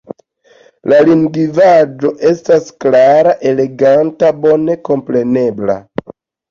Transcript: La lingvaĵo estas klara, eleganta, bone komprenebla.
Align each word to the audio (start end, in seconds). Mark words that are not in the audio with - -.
La 0.93 1.01
lingvaĵo 1.09 2.13
estas 2.31 2.73
klara, 2.87 3.37
eleganta, 3.53 4.35
bone 4.49 4.83
komprenebla. 4.93 5.83